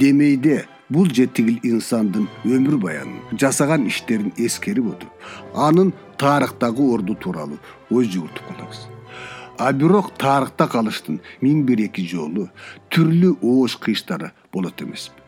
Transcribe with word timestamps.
демейде 0.00 0.64
бул 0.88 1.08
же 1.10 1.26
тигил 1.26 1.58
инсандын 1.62 2.28
өмүр 2.44 2.76
баянын 2.82 3.38
жасаган 3.40 3.86
иштерин 3.90 4.32
эскерип 4.36 4.92
отуруп 4.94 5.56
анын 5.68 5.94
тарыхтагы 6.18 6.92
орду 6.94 7.16
тууралуу 7.22 7.58
ой 7.90 8.06
жүгүртүп 8.12 8.52
калабыз 8.52 8.86
а 9.58 9.72
бирок 9.72 10.12
тарыхта 10.18 10.68
калыштын 10.68 11.20
миң 11.42 11.62
бир 11.68 11.86
эки 11.86 12.04
жолу 12.06 12.48
түрлүү 12.92 13.38
оош 13.42 13.76
кыйыштары 13.80 14.32
болот 14.52 14.82
эмеспи. 14.82 15.22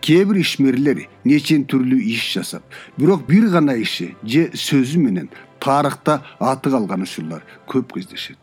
Кээ 0.00 0.24
бир 0.30 0.40
ишмерлер 0.40 1.02
нечен 1.24 1.64
түрлүү 1.68 2.00
иш 2.14 2.24
жасап 2.36 2.62
бирок 2.96 3.26
бир 3.26 3.48
гана 3.52 3.76
иши 3.76 4.14
же 4.22 4.48
сөзү 4.54 5.02
менен 5.02 5.30
тарыхта 5.60 6.22
аты 6.38 6.70
калган 6.70 7.02
учурлар 7.02 7.44
көп 7.68 7.94
кездешет 7.94 8.38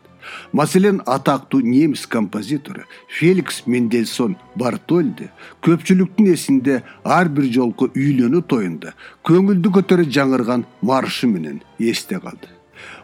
маселен 0.52 1.02
атактуу 1.06 1.60
немис 1.60 2.06
композитору 2.06 2.84
феликс 3.08 3.62
мендельсон 3.66 4.36
бартольди 4.54 5.30
көпчүлүктүн 5.62 6.32
эсинде 6.34 6.82
ар 7.04 7.28
бир 7.28 7.50
жолку 7.52 7.90
үйлөнүү 7.94 8.42
тоюнда 8.48 8.94
көңүлдү 9.28 9.74
көтөрө 9.78 10.08
жаңырган 10.08 10.66
маршы 10.82 11.26
менен 11.26 11.62
эсте 11.78 12.20
калды. 12.20 12.48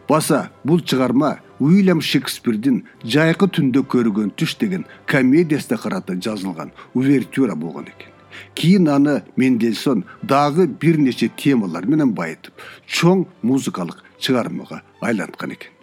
Баса 0.09 0.51
бул 0.65 0.81
чыгарма 0.81 1.39
уильям 1.61 2.01
шекспирдин 2.01 2.85
жайкы 3.05 3.49
түндө 3.49 3.85
көргөн 3.93 4.31
түш 4.37 4.57
деген 4.61 4.87
комедиясына 5.07 5.79
карата 5.79 6.17
жазылган 6.17 6.73
увертюра 6.95 7.55
болгон 7.55 7.85
экен. 7.85 8.13
Кийин 8.55 8.89
аны 8.89 9.23
мендельсон 9.37 10.05
дагы 10.23 10.67
бир 10.67 10.99
нече 10.99 11.29
темалар 11.29 11.87
менен 11.87 12.15
байытып 12.15 12.55
чоң 12.87 13.27
музыкалык 13.43 14.05
чыгармага 14.19 14.83
айланткан 15.01 15.53
экен 15.57 15.78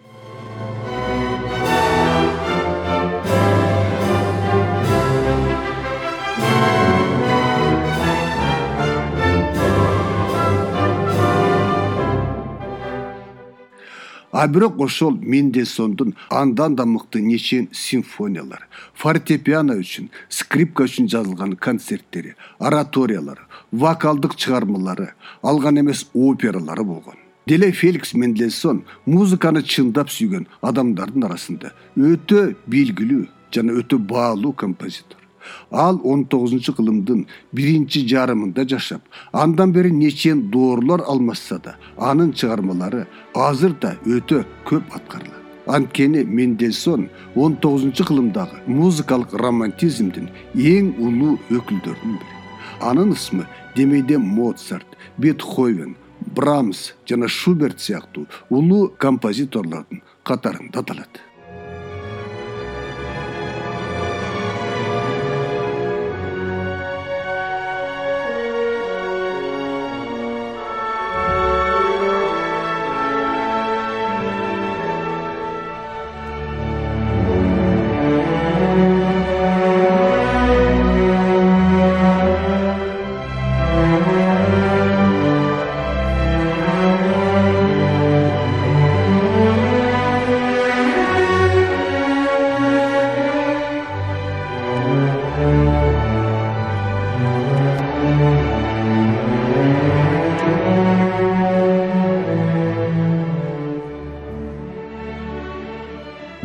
а 14.36 14.46
бирок 14.48 14.80
ошол 14.80 15.14
мендельсондун 15.32 16.14
андан 16.28 16.74
да 16.76 16.84
мыкты 16.84 17.22
нечен 17.22 17.68
симфониялары 17.72 18.66
фортепиано 19.02 19.76
үчүн 19.80 20.10
скрипка 20.28 20.84
үчүн 20.84 21.08
жазылган 21.08 21.54
концерттери 21.66 22.34
ораториялары 22.58 23.46
вокалдык 23.72 24.36
чыгармалары 24.36 25.08
ал 25.42 25.58
гана 25.58 25.80
эмес 25.80 26.04
опералары 26.12 26.84
болгон 26.84 27.16
деле 27.46 27.72
феликс 27.72 28.12
мендельсон 28.12 28.84
музыканы 29.06 29.62
чындап 29.62 30.12
сүйгөн 30.12 30.44
адамдардын 30.60 31.30
арасында 31.30 31.72
өтө 31.96 32.42
белгилүү 32.66 33.24
жана 33.56 33.78
өтө 33.80 34.02
баалуу 34.12 34.52
композитор 34.52 35.25
ал 35.70 36.00
он 36.04 36.24
тогузунчу 36.24 36.74
кылымдын 36.74 37.26
биринчи 37.52 38.06
жарымында 38.12 38.66
жашап 38.68 39.02
андан 39.32 39.72
бери 39.72 39.90
нечен 39.90 40.48
доорлор 40.50 41.02
алмашса 41.06 41.58
да 41.58 41.76
анын 41.96 42.32
чыгармалары 42.32 43.06
азыр 43.34 43.74
да 43.80 43.96
өтө 44.04 44.44
көп 44.64 44.84
аткарылат. 44.92 45.42
Анткени 45.66 46.22
мендельсон 46.22 47.08
он 47.34 47.56
тогузунчу 47.56 48.04
кылымдагы 48.04 48.62
музыкалык 48.66 49.34
романтизмдин 49.34 50.30
эң 50.54 50.94
улуу 50.98 51.38
өкүлдөрүнүн 51.50 52.18
бири. 52.20 52.34
Анын 52.80 53.12
ысмы 53.12 53.46
демейде 53.74 54.18
моцарт 54.18 54.86
бетховен 55.18 55.96
брамс 56.20 56.92
жана 57.08 57.28
шуберт 57.28 57.80
сыяктуу 57.80 58.26
улуу 58.50 58.92
композиторлордун 58.98 60.02
катарында 60.22 60.80
аталат 60.80 61.20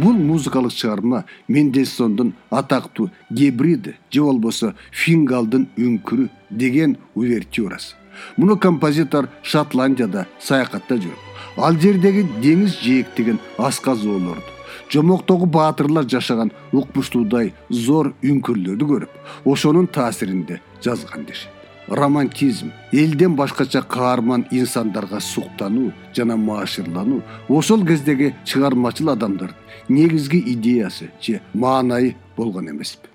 музыкалык 0.09 0.73
чыгарма 0.73 1.25
мендельсондун 1.47 2.34
атактуу 2.50 3.12
гебриди 3.29 3.95
же 4.12 4.22
болбосо 4.22 4.73
фингалдын 4.91 5.67
үңкүрү 5.78 6.29
деген 6.50 6.97
увертюрасы 7.16 7.95
муну 8.38 8.57
композитор 8.57 9.29
шотландияда 9.44 10.25
саякатта 10.40 10.97
жүрүп 10.97 11.61
ал 11.67 11.78
жердеги 11.79 12.25
деңиз 12.41 12.78
жээктеген 12.81 13.40
асказоолорду 13.57 14.59
жомоктогу 14.91 15.45
баатырлар 15.45 16.07
жашаган 16.09 16.51
укмуштуудай 16.72 17.53
зор 17.69 18.13
үңкүрлөрдү 18.23 18.91
көрүп 18.94 19.47
ошонун 19.53 19.88
таасиринде 19.88 20.61
жазган 20.84 21.25
дешет 21.25 21.60
романтизм 21.91 22.72
элден 22.94 23.35
башкача 23.35 23.81
каарман 23.81 24.46
инсандарга 24.52 25.19
суктануу 25.19 25.91
жана 26.16 26.38
маашырлануу 26.38 27.22
ошол 27.50 27.85
кездеги 27.85 28.34
чыгармачыл 28.46 29.09
адамдардын 29.09 29.57
негизги 29.90 30.40
идеясы 30.53 31.12
же 31.22 31.41
маанайы 31.53 32.16
болгон 32.38 32.69
эмеспи 32.69 33.09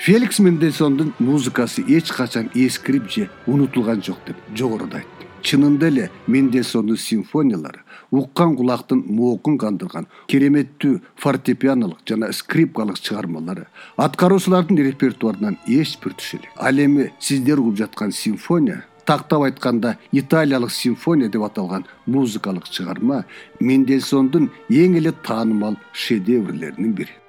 феликс 0.00 0.38
мендельсондун 0.38 1.12
музыкасы 1.18 1.82
эч 1.86 2.10
качан 2.10 2.48
эскирип 2.54 3.10
же 3.10 3.28
унутулган 3.46 4.02
жок 4.02 4.16
деп 4.26 4.38
жогоруда 4.56 5.02
айттым 5.02 5.28
чынында 5.44 5.90
эле 5.92 6.06
мендельсондун 6.26 6.96
симфониялары 6.96 7.82
уккан 8.10 8.56
кулактын 8.56 9.02
моокун 9.18 9.58
кандырган 9.60 10.08
кереметтүү 10.32 11.02
фортепианолук 11.20 12.00
жана 12.08 12.32
скрипкалык 12.32 12.96
чыгармалары 12.96 13.66
аткаруучулардын 14.08 14.80
репертуарынан 14.88 15.60
эч 15.68 15.98
бир 16.00 16.16
түшө 16.16 16.40
элек 16.40 16.50
ал 16.56 16.84
эми 16.86 17.10
сиздер 17.20 17.60
угуп 17.60 17.76
жаткан 17.84 18.16
симфония 18.24 18.86
тактап 19.04 19.50
айтканда 19.50 19.98
италиялык 20.12 20.72
симфония 20.72 21.28
деп 21.28 21.44
аталган 21.44 21.84
музыкалык 22.06 22.72
чыгарма 22.72 23.26
мендельсондун 23.60 24.48
эң 24.70 24.96
эле 24.96 25.12
таанымал 25.12 25.76
шедеврлеринин 25.92 26.94
бири 26.94 27.19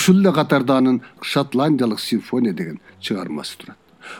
ушул 0.00 0.16
эле 0.22 0.32
катарда 0.32 0.78
анын 0.78 1.02
шотландиялык 1.20 2.00
симфония 2.00 2.54
деген 2.54 2.80
чыгармасы 3.00 3.58
турат. 3.58 3.76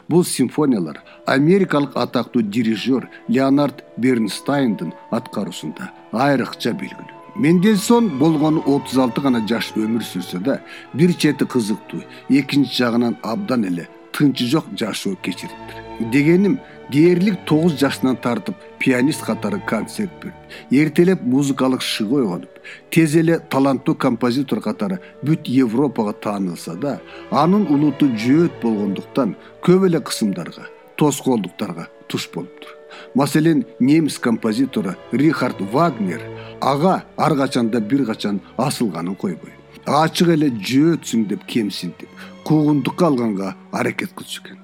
Бул 0.09 0.25
симфониялар 0.25 1.00
америкалык 1.27 1.97
атактуу 1.97 2.43
дирижер 2.43 3.09
леонард 3.29 3.82
бернстайндын 3.97 4.93
аткаруусунда 5.11 5.91
айрыкча 6.12 6.75
белгилүү. 6.82 7.17
Мендельсон 7.37 8.11
болгону 8.19 8.62
отуз 8.67 8.99
алты 8.99 9.25
гана 9.25 9.41
жаш 9.49 9.73
өмүр 9.77 10.05
сүрсө 10.05 10.44
да 10.44 10.61
бир 10.93 11.15
чети 11.15 11.47
кызыктуу 11.47 12.05
экинчи 12.29 12.83
жагынан 12.83 13.17
абдан 13.23 13.65
эле 13.65 13.88
тынчы 14.12 14.44
жок 14.53 14.67
жашоо 14.76 15.17
кечириптир 15.17 15.89
дегеним 16.12 16.58
дээрлик 16.91 17.44
тогуз 17.47 17.76
жашынан 17.79 18.17
тартып 18.17 18.56
пианист 18.79 19.23
катары 19.25 19.61
концерт 19.67 20.11
берип 20.23 20.35
эртелеп 20.70 21.23
музыкалык 21.23 21.82
шыгы 21.82 22.23
ойгонуп 22.23 22.61
тез 22.91 23.17
эле 23.17 23.38
таланттуу 23.38 23.94
композитор 23.94 24.61
катары 24.61 25.00
бүт 25.23 25.49
европага 25.49 26.12
таанылса 26.12 26.75
да 26.75 26.99
анын 27.31 27.67
улуту 27.69 28.11
жөөт 28.25 28.61
болгондуктан 28.62 29.37
көп 29.62 29.87
эле 29.87 30.00
кысымдарга 30.00 30.67
тоскоолдуктарга 30.97 31.88
туш 32.08 32.29
болуптур. 32.35 32.76
Маселен 33.14 33.64
немис 33.79 34.19
композитору 34.19 34.94
рихард 35.12 35.61
вагнер 35.61 36.20
ага 36.61 37.05
ар 37.17 37.37
качан 37.37 37.70
да 37.70 37.81
бир 37.81 38.05
качан 38.05 38.41
асылганын 38.56 39.14
койбой. 39.14 39.52
Ачык 39.87 40.29
эле 40.29 40.50
жөөтсүң 40.50 41.26
деп 41.26 41.47
кемсинтип 41.47 42.08
куугунтукка 42.44 43.06
алганга 43.06 43.55
аракет 43.73 44.12
кылчу 44.12 44.43
экен 44.43 44.60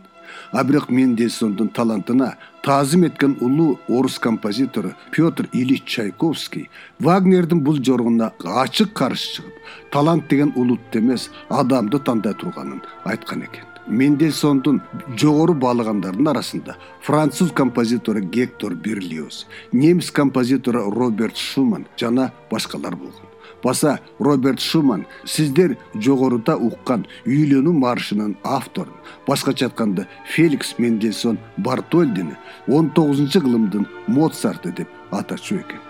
а 0.52 0.64
бирок 0.64 0.90
мендельсондун 0.90 1.68
талантына 1.68 2.36
таазим 2.62 3.04
эткен 3.04 3.36
улуу 3.40 3.78
орус 3.88 4.18
композитору 4.18 4.94
петр 5.10 5.48
ильич 5.52 5.84
чайковский 5.84 6.70
вагнердин 6.98 7.60
бул 7.60 7.82
жоругуна 7.82 8.32
ачык 8.44 8.92
каршы 8.92 9.36
чыгып 9.36 9.54
талант 9.92 10.28
деген 10.28 10.52
улутты 10.56 10.98
эмес 10.98 11.30
адамды 11.48 11.98
тандай 11.98 12.34
турганын 12.34 12.82
айткан 13.04 13.42
экен 13.42 13.75
мендельсондун 13.86 14.80
жогору 15.16 15.54
баалагандардын 15.54 16.28
арасында 16.32 16.76
француз 17.02 17.52
композитору 17.52 18.20
гектор 18.20 18.74
берлиоз 18.74 19.46
немис 19.72 20.10
композитору 20.10 20.90
роберт 20.90 21.36
шуман 21.36 21.86
жана 21.96 22.32
башкалар 22.50 22.96
болгон. 22.96 23.30
Баса 23.62 24.00
роберт 24.18 24.60
шуман 24.60 25.06
сиздер 25.24 25.76
жогоруда 25.94 26.56
уккан 26.56 27.06
үйлөнүү 27.26 27.72
маршынын 27.72 28.36
авторун. 28.44 28.94
Башкача 29.26 29.66
айтканда 29.66 30.06
феликс 30.34 30.76
мендельсон 30.78 31.38
бартольдини 31.56 32.36
он 32.68 32.90
тогузунчу 32.90 33.40
кылымдын 33.40 33.88
моцарты 34.06 34.72
деп 34.72 34.88
атачу 35.10 35.56
экен 35.56 35.85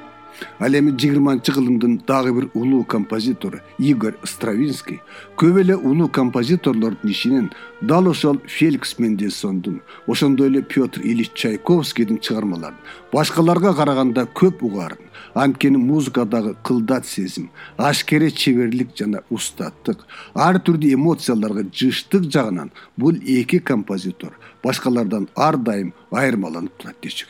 ал 0.58 0.74
эми 0.74 0.92
жыйырманчы 0.98 1.52
кылымдын 1.52 2.02
дагы 2.06 2.32
бир 2.32 2.48
улуу 2.54 2.84
композитору 2.84 3.60
игорь 3.78 4.16
стравинский 4.24 5.00
көп 5.36 5.60
эле 5.60 5.76
улуу 5.76 6.08
композиторлордун 6.08 7.10
ичинен 7.10 7.50
дал 7.80 8.08
ошол 8.08 8.40
феликс 8.46 8.98
мендельсондун 8.98 9.82
ошондой 10.06 10.48
эле 10.48 10.62
петр 10.62 11.00
ильич 11.00 11.32
чайковскийдин 11.34 12.18
чыгармаларын 12.18 12.78
башкаларга 13.12 13.74
караганда 13.74 14.28
көп 14.34 14.62
угаарын 14.62 15.06
анткени 15.34 15.76
музыкадагы 15.76 16.56
кылдат 16.62 17.06
сезим 17.06 17.50
ашкере 17.76 18.30
чеберлик 18.30 18.96
жана 18.98 19.22
устаттык 19.30 20.06
ар 20.34 20.60
түрдүү 20.68 20.94
эмоцияларга 20.98 21.66
жыштык 21.80 22.30
жагынан 22.32 22.72
бул 22.96 23.16
эки 23.38 23.58
композитор 23.58 24.38
башкалардан 24.62 25.28
ар 25.34 25.56
дайым 25.56 25.92
айырмаланып 26.10 26.78
турат 26.78 26.96
дечү 27.02 27.26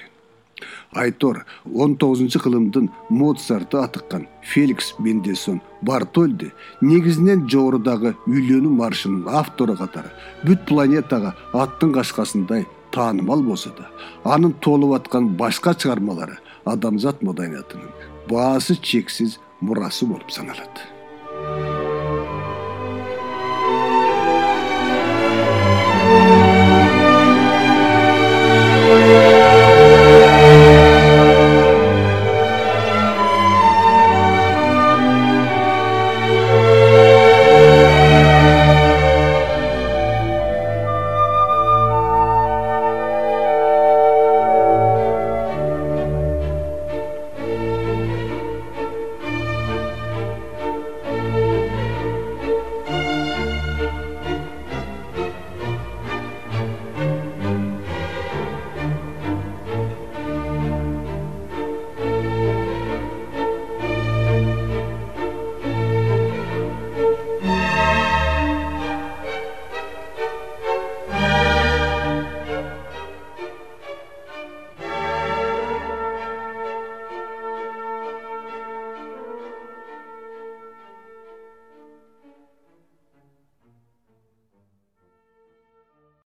айтор 0.92 1.44
он 1.74 1.96
тогузунчу 1.96 2.40
кылымдын 2.40 2.90
моцарты 3.10 3.78
атыккан 3.78 4.26
феликс 4.42 4.94
мендельсон 4.98 5.60
бартольди 5.82 6.52
негизинен 6.80 7.46
жогорудагы 7.48 8.14
үйлөнүү 8.26 8.72
маршынын 8.80 9.28
автору 9.42 9.76
катары 9.76 10.12
бүт 10.44 10.66
планетага 10.68 11.34
аттын 11.52 11.92
кашкасындай 11.96 12.66
таанымал 12.96 13.42
болсо 13.42 13.72
да 13.78 13.90
анын 14.34 14.54
толуп 14.66 14.96
аткан 15.00 15.34
башка 15.36 15.74
чыгармалары 15.74 16.38
адамзат 16.64 17.22
маданиятынын 17.22 17.90
баасы 18.30 18.80
чексиз 18.80 19.38
мурасы 19.60 20.06
болуп 20.06 20.30
саналат 20.30 21.75